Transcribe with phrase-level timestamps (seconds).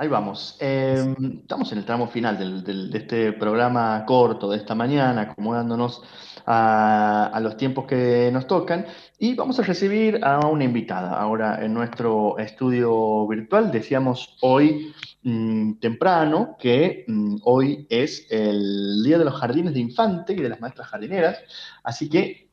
[0.00, 0.56] ahí vamos.
[0.60, 6.02] Eh, estamos en el tramo final de este programa corto de esta mañana, acomodándonos
[6.46, 8.86] a, los tiempos que nos tocan.
[9.18, 13.70] Y vamos a recibir a una invitada ahora en nuestro estudio virtual.
[13.70, 20.32] Decíamos hoy mm, temprano que mm, hoy es el Día de los Jardines de Infante
[20.32, 21.42] y de las Maestras Jardineras.
[21.84, 22.48] Así que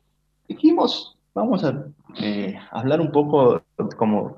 [0.50, 1.82] dijimos, vamos a
[2.20, 3.62] eh, hablar un poco
[3.96, 4.36] como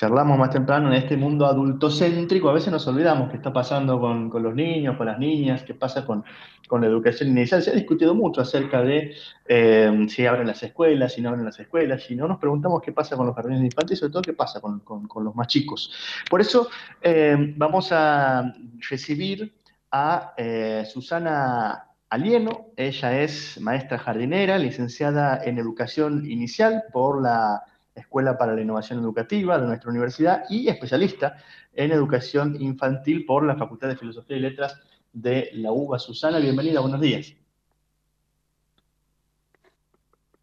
[0.00, 4.30] charlamos más temprano en este mundo adultocéntrico, a veces nos olvidamos qué está pasando con,
[4.42, 6.24] los niños, con las niñas, qué pasa con,
[6.70, 7.60] la educación inicial.
[7.60, 9.14] Se ha discutido mucho acerca de
[9.46, 12.92] eh, si abren las escuelas, si no abren las escuelas, si no nos preguntamos qué
[12.92, 14.82] pasa con los jardines de infantes y sobre todo qué pasa con,
[15.22, 15.92] los más chicos.
[16.30, 16.70] Por eso
[17.02, 18.54] eh, vamos a
[18.88, 19.52] recibir
[19.90, 22.68] a eh, Susana Alieno.
[22.74, 29.58] Ella es maestra jardinera, licenciada en educación inicial por la Escuela para la Innovación Educativa
[29.58, 31.36] de nuestra universidad y especialista
[31.74, 34.80] en educación infantil por la Facultad de Filosofía y Letras
[35.12, 35.98] de la UBA.
[35.98, 37.34] Susana, bienvenida, buenos días.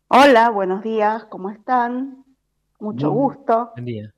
[0.10, 2.24] Hola, buenos días, ¿cómo están?
[2.80, 3.72] Mucho gusto.
[3.76, 4.14] Buen día.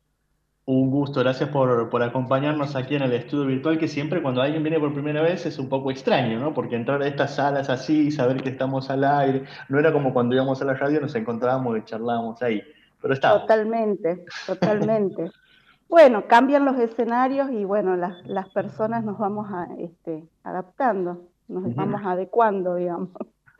[0.66, 4.62] Un gusto, gracias por, por, acompañarnos aquí en el estudio virtual, que siempre cuando alguien
[4.62, 6.54] viene por primera vez es un poco extraño, ¿no?
[6.54, 10.36] Porque entrar a estas salas así, saber que estamos al aire, no era como cuando
[10.36, 12.62] íbamos a la radio, nos encontrábamos y charlábamos ahí.
[13.02, 15.32] Totalmente, totalmente.
[15.90, 21.74] bueno, cambian los escenarios y bueno, las, las personas nos vamos a, este, adaptando, nos
[21.76, 23.10] vamos adecuando, digamos.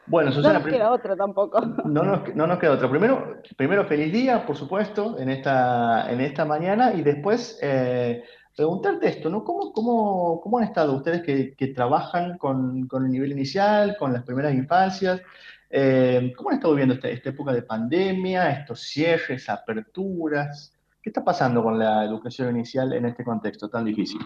[0.10, 1.62] Bueno, Susana, no nos queda otro tampoco.
[1.86, 2.90] No nos, no nos queda otro.
[2.90, 8.24] Primero, primero, feliz día, por supuesto, en esta, en esta mañana y después eh,
[8.56, 9.44] preguntarte esto, ¿no?
[9.44, 14.12] ¿Cómo, cómo, cómo han estado ustedes que, que trabajan con, con, el nivel inicial, con
[14.12, 15.22] las primeras infancias?
[15.70, 20.74] Eh, ¿Cómo han estado viviendo esta, esta, época de pandemia, estos cierres, aperturas?
[21.02, 24.20] ¿Qué está pasando con la educación inicial en este contexto tan difícil?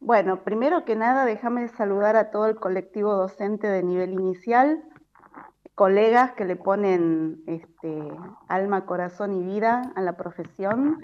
[0.00, 4.82] Bueno, primero que nada, déjame saludar a todo el colectivo docente de nivel inicial,
[5.74, 8.08] colegas que le ponen este,
[8.48, 11.00] alma, corazón y vida a la profesión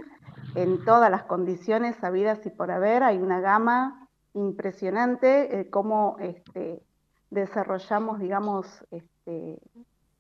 [0.55, 3.03] en todas las condiciones sabidas y por haber.
[3.03, 6.83] Hay una gama impresionante, eh, cómo este,
[7.31, 9.59] desarrollamos, digamos, este,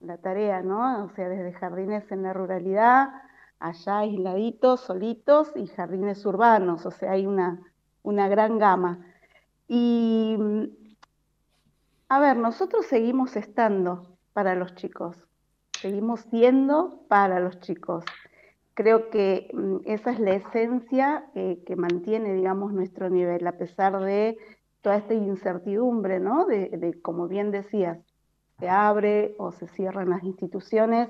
[0.01, 1.05] la tarea, ¿no?
[1.05, 3.09] O sea, desde jardines en la ruralidad,
[3.59, 7.61] allá aisladitos, solitos, y jardines urbanos, o sea, hay una,
[8.03, 9.07] una gran gama.
[9.69, 10.37] Y,
[12.09, 15.17] a ver, nosotros seguimos estando para los chicos,
[15.73, 18.05] seguimos siendo para los chicos.
[18.75, 24.01] Creo que mm, esa es la esencia eh, que mantiene, digamos, nuestro nivel, a pesar
[24.01, 24.39] de
[24.83, 26.47] toda esta incertidumbre, ¿no?
[26.47, 27.99] De, como bien decías,
[28.59, 31.09] se abre o se cierran las instituciones.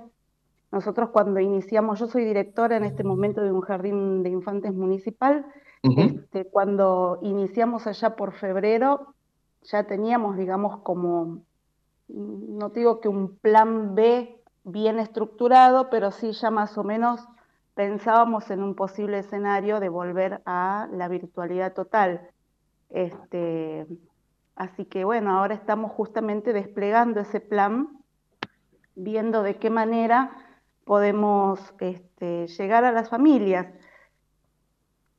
[0.72, 5.46] Nosotros cuando iniciamos, yo soy directora en este momento de un jardín de infantes municipal,
[5.82, 9.14] este, cuando iniciamos allá por febrero,
[9.62, 11.42] ya teníamos, digamos, como,
[12.08, 17.26] no digo que un plan B bien estructurado, pero sí ya más o menos
[17.74, 22.30] pensábamos en un posible escenario de volver a la virtualidad total.
[22.90, 23.86] Este,
[24.56, 27.88] así que bueno, ahora estamos justamente desplegando ese plan,
[28.94, 30.30] viendo de qué manera
[30.84, 33.66] podemos este, llegar a las familias,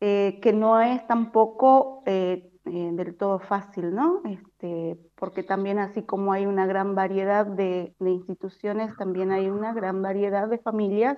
[0.02, 4.22] eh, que no es tampoco eh, eh, del todo fácil, ¿no?
[4.26, 10.02] Este, porque también así como hay una gran variedad de, instituciones, también hay una gran
[10.02, 11.18] variedad de familias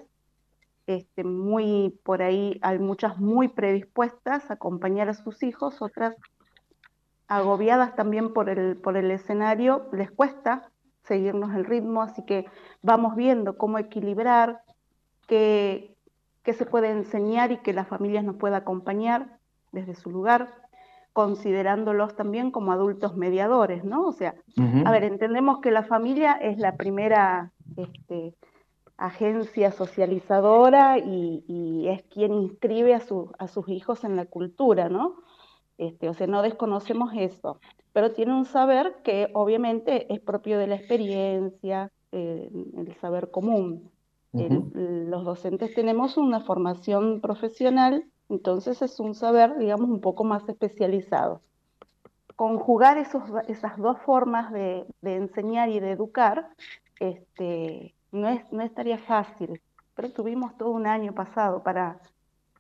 [0.86, 6.16] este, muy por ahí hay muchas muy predispuestas a acompañar a sus hijos, otras
[7.36, 10.70] agobiadas también por el, por el escenario, les cuesta
[11.04, 12.46] seguirnos el ritmo, así que
[12.82, 14.62] vamos viendo cómo equilibrar,
[15.28, 15.96] qué,
[16.44, 19.40] qué se puede enseñar y que las familias nos pueda acompañar
[19.72, 20.54] desde su lugar,
[21.12, 24.06] considerándolos también como adultos mediadores, ¿no?
[24.06, 24.36] O sea,
[24.86, 28.36] a ver, entendemos que la familia es la primera este,
[28.98, 34.90] agencia socializadora y, y, es quien inscribe a, su, a sus hijos en la cultura,
[34.90, 35.18] ¿no?
[35.78, 37.60] Este, o sea, no desconocemos eso,
[37.94, 43.92] pero tiene un saber que obviamente es propio de la experiencia, eh, el saber común.
[44.34, 51.42] los docentes tenemos una formación profesional, entonces es un saber, digamos, un poco más especializado.
[52.36, 56.50] Conjugar esos, esas dos formas de, enseñar y de educar
[57.00, 59.62] este, no, es, no estaría fácil,
[59.96, 62.00] pero tuvimos todo un año pasado para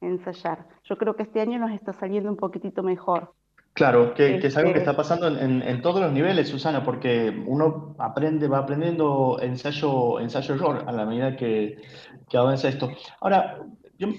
[0.03, 0.65] ensayar.
[0.83, 3.33] Yo creo que este año nos está saliendo un poquitito mejor.
[3.73, 7.95] Claro, que, es algo que este está pasando en, todos los niveles, Susana, porque uno
[7.97, 11.81] aprende, va aprendiendo ensayo, ensayo error a la medida que,
[12.29, 12.91] que avanza esto.
[13.19, 13.63] Ahora,
[13.97, 14.09] yo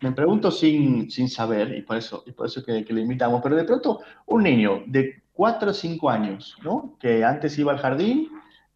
[0.00, 3.40] me, pregunto sin, sin, saber, y por eso, y por eso que, que le invitamos,
[3.42, 6.96] pero de pronto un niño de 4 o 5 años, ¿no?
[7.00, 8.28] que antes iba al jardín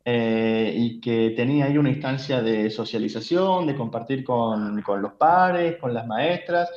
[0.05, 5.77] eh, y que tenía ahí una instancia de socialización, de compartir con, con, los pares,
[5.77, 6.71] con las maestras,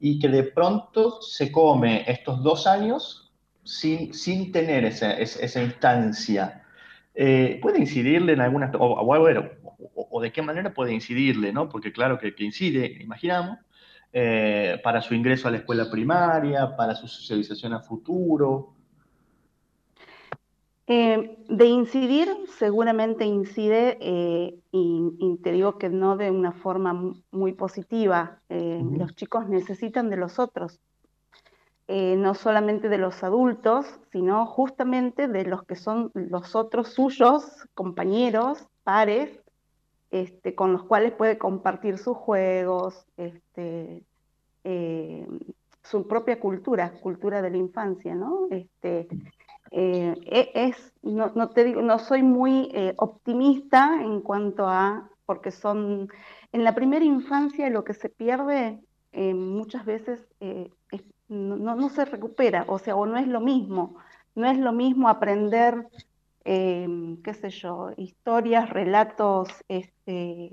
[0.00, 3.32] y que de pronto se come estos dos años
[3.62, 6.62] sin, sin tener esa, esa, instancia.
[7.14, 11.68] Eh, ¿Puede incidirle en alguna, o, o, o, de qué manera puede incidirle, ¿no?
[11.68, 13.58] Porque claro que, que incide, imaginamos,
[14.12, 18.73] eh, para su ingreso a la escuela primaria, para su socialización a futuro,
[20.86, 22.28] eh, de incidir,
[22.58, 28.42] seguramente incide, eh, y, te digo que no de una forma muy positiva.
[28.50, 30.80] Eh, los chicos necesitan de los otros,
[31.88, 37.44] no solamente de los adultos, sino justamente de los que son los otros suyos,
[37.74, 39.30] compañeros, pares,
[40.10, 44.02] este, con los cuales puede compartir sus juegos, este,
[45.82, 48.48] su propia cultura, cultura de la infancia, ¿no?
[48.50, 49.08] Este,
[49.76, 55.50] eh, e, es, no, te digo, no soy muy eh, optimista en cuanto a, porque
[55.50, 56.08] son,
[56.52, 58.78] en la primera infancia lo que se pierde
[59.10, 60.20] eh, muchas veces
[61.28, 63.96] no, se recupera, o sea, o no es lo mismo,
[64.36, 65.88] no es lo mismo aprender,
[66.44, 70.52] qué sé yo, historias, relatos, este,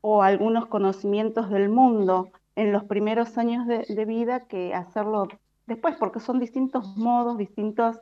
[0.00, 5.28] o algunos conocimientos del mundo en los primeros años de vida que hacerlo
[5.66, 8.00] después, porque son distintos modos, distintos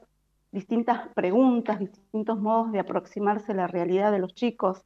[0.57, 4.83] distintas preguntas, distintos modos de aproximarse a la realidad de los chicos.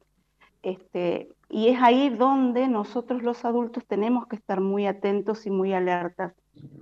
[0.63, 5.73] Este, y es ahí donde nosotros los adultos tenemos que estar muy atentos y muy
[5.73, 6.33] alertas.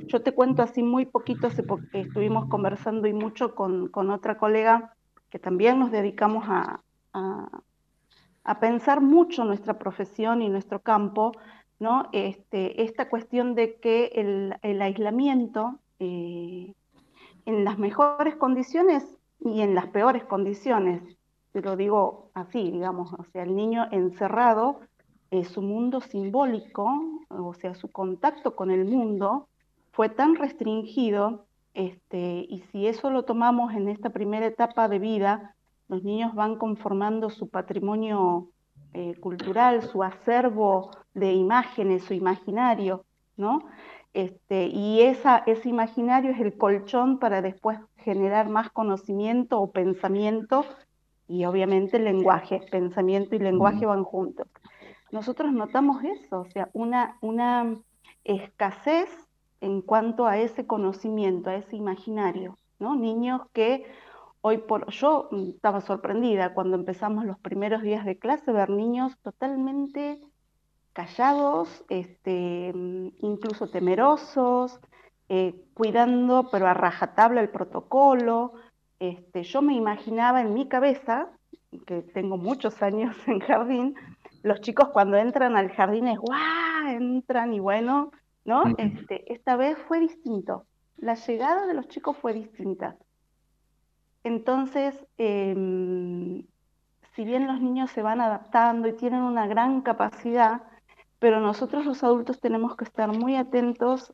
[0.07, 4.95] Yo te cuento así muy poquito, porque estuvimos conversando y mucho con, otra colega
[5.30, 6.81] que también nos dedicamos a,
[7.13, 11.33] a, pensar mucho nuestra profesión y nuestro campo,
[11.77, 12.09] ¿no?
[12.12, 16.74] Este, esta cuestión de que el, el aislamiento eh,
[17.50, 19.04] en las mejores condiciones
[19.40, 21.01] y en las peores condiciones.
[21.54, 24.81] Lo digo así, digamos, o sea, el niño encerrado,
[25.51, 26.88] su mundo simbólico,
[27.30, 29.48] o sea, su contacto con el mundo
[29.92, 35.56] fue tan restringido, este, y si eso lo tomamos en esta primera etapa de vida,
[35.88, 38.50] los niños van conformando su patrimonio
[38.94, 43.06] eh, cultural, su acervo de imágenes, su imaginario,
[43.38, 43.66] ¿no?
[44.13, 50.65] Este, y esa, ese imaginario es el colchón para después generar más conocimiento o pensamiento
[51.27, 54.47] y obviamente el lenguaje, pensamiento y lenguaje van juntos.
[55.11, 57.77] Nosotros notamos eso, o sea, una, una
[58.23, 59.09] escasez
[59.61, 62.95] en cuanto a ese conocimiento, a ese imaginario, ¿no?
[62.95, 63.85] Niños que
[64.41, 64.89] hoy por...
[64.91, 70.19] Yo estaba sorprendida cuando empezamos los primeros días de clase, ver niños totalmente
[71.00, 72.74] callados, este,
[73.22, 74.81] incluso temerosos,
[75.30, 78.56] eh, cuidando, pero a rajatabla el protocolo.
[79.00, 81.30] Este, yo me imaginaba en mi cabeza,
[81.88, 83.96] que tengo muchos años en jardín,
[84.44, 86.88] los chicos cuando entran al jardín es ¡guau!
[86.90, 88.12] Entran y bueno,
[88.44, 88.63] ¿no?
[88.78, 90.66] Este, esta vez fue distinto.
[90.98, 92.98] La llegada de los chicos fue distinta.
[94.25, 96.44] Entonces, em,
[97.16, 100.63] si bien los niños se van adaptando y tienen una gran capacidad,
[101.19, 104.13] pero nosotros los adultos tenemos que estar muy atentos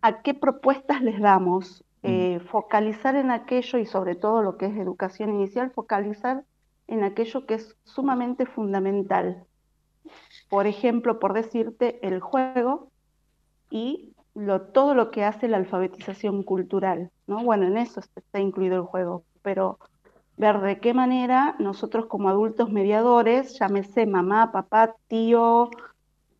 [0.00, 2.06] a qué propuestas les damos, mm.
[2.06, 6.44] eh, focalizar en aquello y sobre todo lo que es educación inicial, focalizar
[6.86, 9.44] en aquello que es sumamente fundamental.
[10.48, 12.90] Por ejemplo, por decirte, el juego
[13.70, 17.10] y lo, todo lo que hace la alfabetización cultural.
[17.26, 17.42] ¿no?
[17.42, 19.78] Bueno, en eso está incluido el juego, pero
[20.36, 25.70] ver de qué manera nosotros como adultos mediadores, llámese mamá, papá, tío,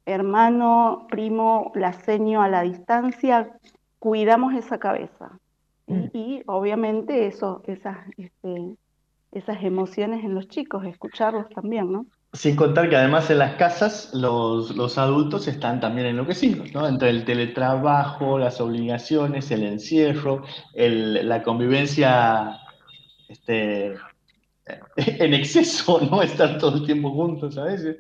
[0.09, 3.53] hermano, primo, la seño a la distancia,
[3.99, 5.39] cuidamos esa cabeza.
[5.87, 6.43] Y, mm.
[6.47, 8.77] obviamente eso, esas, este,
[9.33, 12.07] esas emociones en los chicos, escucharlos también, ¿no?
[12.35, 16.87] Sin contar que además en las casas los, los adultos están también enloquecidos, ¿no?
[16.87, 20.43] Entre el teletrabajo, las obligaciones, el encierro,
[20.75, 22.61] el, la convivencia
[23.29, 23.95] este,
[24.97, 26.23] en exceso, ¿no?
[26.23, 27.99] Estar todo el tiempo juntos a veces.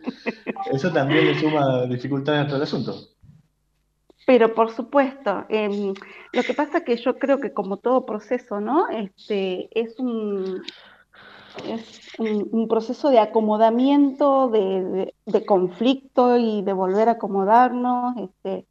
[0.72, 2.94] Eso también le suma dificultades a todo el asunto.
[4.26, 5.94] Pero por supuesto, em,
[6.32, 8.88] lo que pasa que yo creo que como todo proceso, ¿no?
[8.90, 10.62] Este, es un,
[11.66, 18.16] es un, proceso de acomodamiento, de, de, conflicto y de volver a acomodarnos.
[18.18, 18.66] Este,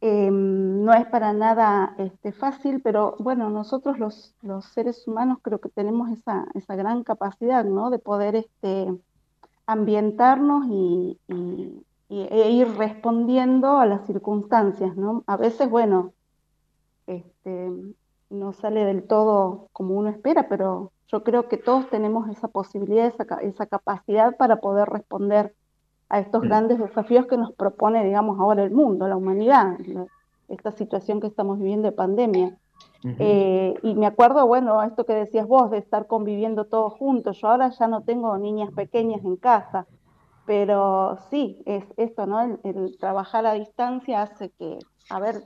[0.00, 4.34] Em, no es para nada este, fácil, pero bueno, nosotros los,
[4.74, 7.90] seres humanos creo que tenemos esa, esa gran capacidad, ¿no?
[7.90, 8.94] De poder este,
[9.66, 11.18] ambientarnos y,
[12.08, 15.24] e ir respondiendo a las circunstancias, ¿no?
[15.26, 16.12] A veces, bueno,
[17.06, 17.72] este,
[18.30, 23.06] no sale del todo como uno espera, pero yo creo que todos tenemos esa posibilidad,
[23.06, 25.54] esa, esa capacidad para poder responder
[26.08, 29.76] a estos grandes desafíos que nos propone, digamos, ahora el mundo, la humanidad,
[30.48, 32.56] esta situación que estamos viviendo de pandemia.
[33.18, 37.40] Eh, y me acuerdo, bueno, esto que decías vos, de estar conviviendo todos juntos.
[37.40, 39.86] Yo ahora ya no tengo niñas pequeñas en casa,
[40.44, 42.58] pero sí, es esto, ¿no?
[42.62, 44.78] El, trabajar a distancia hace que,
[45.10, 45.42] a ver,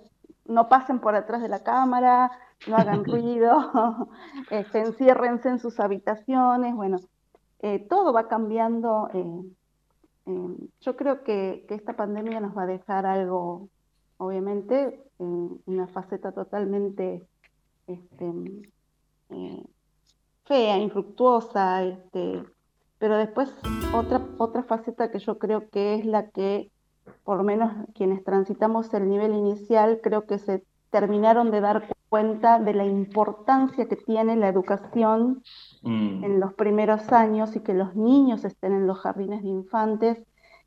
[0.46, 2.30] no pasen por atrás de la cámara,
[2.66, 4.08] no hagan ruido,
[4.50, 6.98] este, enciérrense en sus habitaciones, bueno,
[7.60, 9.10] eh, todo va cambiando.
[10.26, 13.68] Eh, yo creo que, que, esta pandemia nos va a dejar algo,
[14.18, 17.26] obviamente, una faceta totalmente
[17.86, 18.32] este,
[19.30, 19.64] eh,
[20.44, 22.42] fea, infructuosa, este,
[22.98, 23.54] pero después
[23.94, 26.70] otra, otra faceta que yo creo que es la que,
[27.24, 31.99] por lo menos quienes transitamos el nivel inicial, creo que se terminaron de dar cuenta
[32.10, 35.44] de la importancia que tiene la educación
[35.82, 36.24] mm.
[36.24, 40.18] en los primeros años y que los niños estén en los jardines de infantes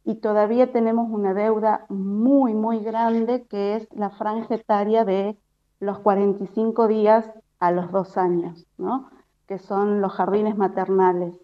[0.06, 5.38] y todavía tenemos una deuda muy, muy grande que es la franja etaria de
[5.82, 9.10] los 45 días a los dos años, ¿no?
[9.46, 11.36] que son los jardines maternales.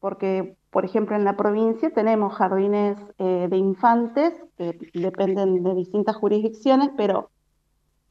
[0.00, 6.16] Porque, por ejemplo, en la provincia tenemos jardines eh, de infantes que dependen de distintas
[6.16, 7.28] jurisdicciones, pero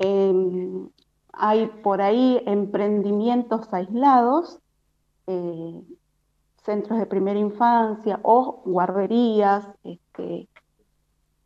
[0.02, 0.90] em,
[1.34, 4.60] hay por ahí emprendimientos aislados,
[5.28, 5.82] eh,
[6.64, 10.48] centros de primera infancia o guarderías, este,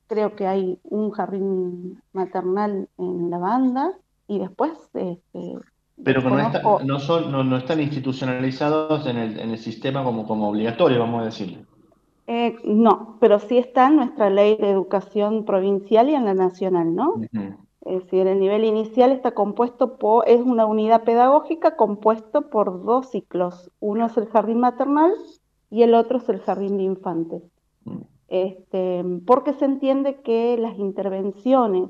[0.07, 3.93] creo que hay un jardín maternal en la banda
[4.27, 4.71] y después...
[4.93, 5.57] Este,
[6.03, 6.21] pero
[6.83, 11.25] no, son, no, están institucionalizados en el, en el sistema como, como obligatorio, vamos a
[11.25, 11.65] decir.
[12.27, 16.93] Eh, no, pero sí está en nuestra ley de educación provincial y en la nacional,
[16.93, 17.21] ¿no?
[17.85, 23.11] Es decir, el nivel inicial está compuesto por, es una unidad pedagógica compuesto por dos
[23.11, 23.71] ciclos.
[23.79, 25.13] Uno es el jardín maternal
[25.69, 27.43] y el otro es el jardín de infantes.
[27.85, 31.89] Mm este, porque se entiende que las intervenciones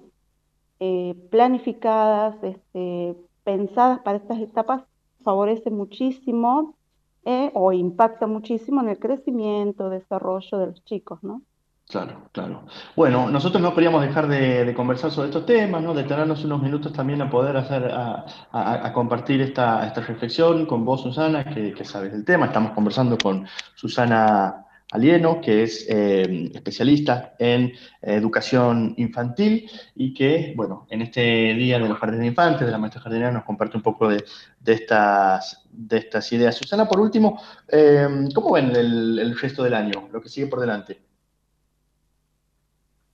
[0.79, 4.83] eh, planificadas, este, pensadas para estas etapas,
[5.23, 6.75] favorecen muchísimo
[7.23, 11.41] eh, o impactan muchísimo en el crecimiento, desarrollo de los chicos, ¿no?
[11.87, 12.65] Claro, claro.
[12.95, 15.93] Bueno, nosotros no queríamos dejar de, conversar sobre estos temas, ¿no?
[15.93, 21.01] De tenernos unos minutos también a poder hacer, a, compartir esta, esta, reflexión con vos,
[21.03, 22.47] Susana, que, sabes del tema.
[22.47, 30.87] Estamos conversando con Susana Alieno, que es eh, especialista en educación infantil y que, bueno,
[30.89, 31.21] en este
[31.53, 34.25] Día de los Jardines de Infantes, de la Maestra Jardinera, nos comparte un poco de,
[34.65, 36.55] estas, de estas ideas.
[36.55, 41.14] Susana, por último, eh, ¿cómo ven el, resto del año, lo que sigue por delante?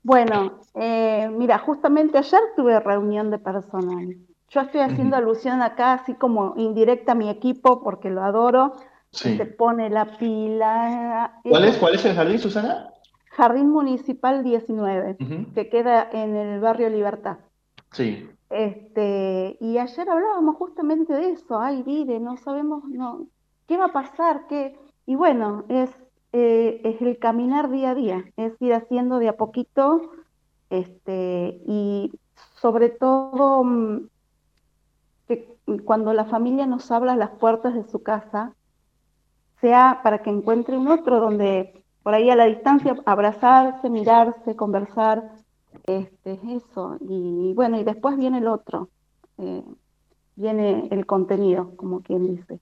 [0.03, 4.17] Bueno, eh, mira, justamente ayer tuve reunión de personal.
[4.49, 8.75] Yo estoy haciendo alusión acá, así como indirecta a mi equipo, porque lo adoro,
[9.11, 11.39] se pone la pila.
[11.43, 12.91] ¿Cuál es, ¿Cuál es el jardín, Susana?
[13.31, 15.17] Jardín Municipal 19,
[15.55, 17.37] que queda en el barrio Libertad.
[17.91, 18.29] Sí.
[18.49, 23.27] Este, y ayer hablábamos justamente de eso, ay, mire, no sabemos no,
[23.65, 24.77] qué va a pasar, qué...
[25.05, 25.89] y bueno, es,
[26.33, 30.11] eh, es el caminar día a día, es ir haciendo de a poquito,
[30.69, 32.11] este, y
[32.55, 34.07] sobre todo mm,
[35.27, 38.55] que cuando la familia nos habla a las puertas de su casa,
[39.59, 45.31] sea para que encuentre un otro donde por ahí a la distancia abrazarse, mirarse, conversar,
[45.85, 46.97] este, eso.
[47.01, 48.89] Y bueno, y después viene el otro,
[49.37, 49.63] eh,
[50.35, 52.59] viene el contenido, como quien dice,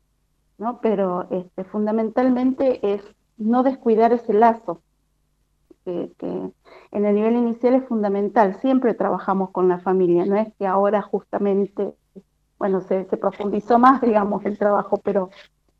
[0.58, 0.82] ¿no?
[0.82, 3.02] Pero este, fundamentalmente es
[3.40, 4.82] no descuidar ese lazo,
[5.86, 6.12] que,
[6.92, 11.02] en el nivel inicial es fundamental, siempre trabajamos con la familia, no es que ahora
[11.02, 11.94] justamente,
[12.60, 15.30] bueno, se, se profundizó más, digamos, el trabajo, pero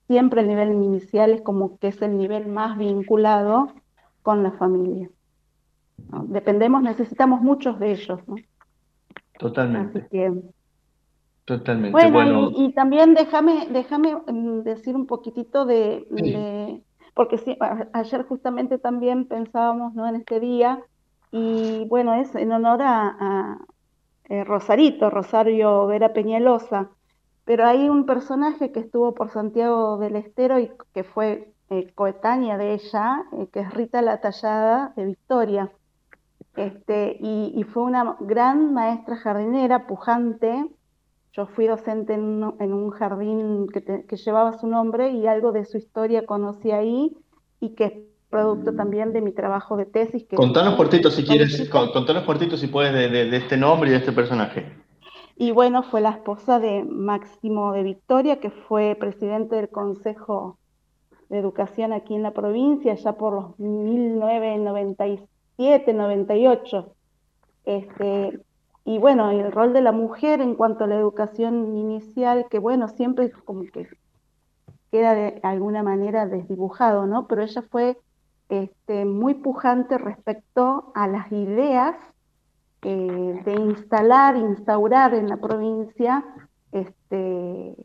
[0.08, 3.68] siempre el nivel inicial es como que es el nivel más vinculado
[4.24, 5.10] con la familia.
[6.24, 8.20] Dependemos, necesitamos muchos de ellos.
[8.28, 8.36] ¿no?
[9.38, 10.08] Totalmente.
[11.46, 12.10] Totalmente.
[12.12, 16.84] Bueno, Y, también déjame, déjame mm, decir un poquitito de,
[17.20, 17.58] porque sí,
[17.92, 20.08] ayer justamente también pensábamos ¿no?
[20.08, 20.82] en este día,
[21.34, 23.58] y bueno, es en honor a,
[24.30, 26.92] eh, Rosarito, Rosario Vera Peñalosa,
[27.44, 32.58] pero hay un personaje que estuvo por Santiago del Estero y que fue eh, coetánea
[32.58, 35.74] de ella, eh, que es Rita la Tallada de Victoria.
[36.56, 40.70] Este, y, fue una gran maestra jardinera, pujante.
[41.34, 46.26] Yo fui docente en, un jardín que, llevaba su nombre y algo de su historia
[46.26, 47.16] conocí ahí
[47.60, 50.26] y que producto también de mi trabajo de tesis.
[50.26, 54.00] Que contanos cortito si quieres, contanos cortito si puedes de, de, este nombre y de
[54.00, 54.76] este personaje.
[55.36, 60.58] Y bueno, fue la esposa de Máximo de Victoria, que fue presidente del Consejo
[61.30, 66.96] de Educación aquí en la provincia, ya por los 1997, 98.
[67.66, 68.40] Este,
[68.90, 72.88] y bueno, el rol de la mujer en cuanto a la educación inicial, que bueno,
[72.88, 73.88] siempre como que
[74.92, 77.28] queda de alguna manera desdibujado, ¿no?
[77.28, 78.00] Pero ella fue
[78.50, 81.98] este, muy pujante respecto a las ideas
[82.82, 86.26] eh, de instalar, instaurar en la provincia
[86.72, 87.76] este,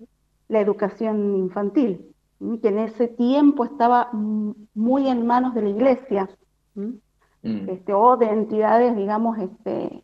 [0.48, 2.14] la educación infantil,
[2.62, 6.30] que en ese tiempo estaba muy en manos de la iglesia,
[6.76, 6.94] mm.
[7.42, 10.02] este, o de entidades, digamos, este,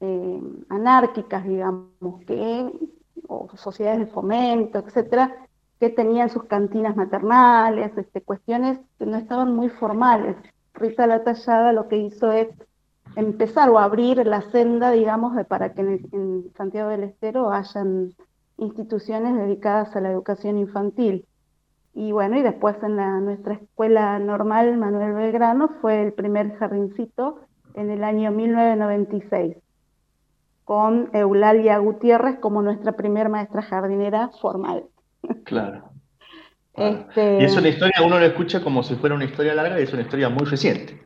[0.00, 1.88] eh, anárquicas, digamos,
[2.26, 2.70] que,
[3.28, 5.46] o sociedades de fomento, etcétera,
[5.78, 10.36] que tenían sus cantinas maternales, este, cuestiones que no estaban muy formales.
[10.74, 12.48] Rita la Tallada lo que hizo es
[13.16, 18.14] empezar o abrir la senda, digamos, de, para que en, Santiago del Estero hayan
[18.58, 21.26] instituciones dedicadas a la educación infantil.
[21.94, 27.40] Y bueno, y después en la, nuestra escuela normal, Manuel Belgrano, fue el primer jardincito
[27.74, 29.56] en el año 1996,
[30.70, 34.84] con Eulalia Gutiérrez como nuestra primer maestra jardinera formal.
[35.44, 35.90] Claro.
[36.76, 37.40] Este...
[37.40, 39.92] Y es una historia, uno lo escucha como si fuera una historia larga y es
[39.92, 41.02] una historia muy reciente.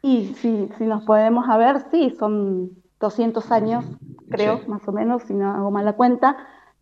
[0.00, 3.84] Y si, si nos podemos a ver, sí, son 200 años,
[4.30, 6.38] creo, más o menos, si no hago mala cuenta,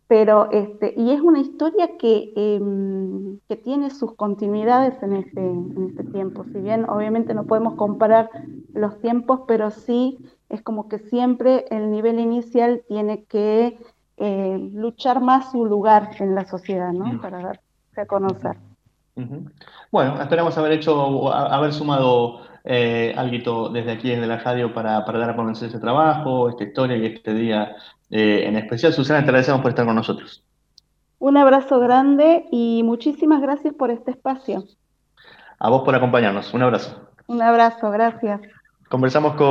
[0.07, 5.87] pero este, y es una historia que, em, que tiene sus continuidades en este, en
[5.89, 6.45] este tiempo.
[6.45, 8.29] Si bien obviamente no podemos comparar
[8.73, 10.17] los tiempos, pero sí
[10.49, 13.77] es como que siempre el nivel inicial tiene que
[14.17, 17.19] eh, luchar más su lugar en la sociedad, ¿no?
[17.21, 18.57] Para darse a conocer.
[19.91, 25.29] Bueno, esperamos haber hecho, haber sumado eh, algo desde aquí, desde la radio, para, dar
[25.29, 27.75] a conocer ese trabajo, esta historia y este día
[28.09, 28.93] eh, en especial.
[28.93, 30.43] Susana, te agradecemos por estar con nosotros.
[31.19, 34.63] Un abrazo grande y muchísimas gracias por este espacio.
[35.59, 36.53] A vos por acompañarnos.
[36.53, 37.09] Un abrazo.
[37.27, 38.41] Un abrazo, gracias.
[38.89, 39.47] Conversamos con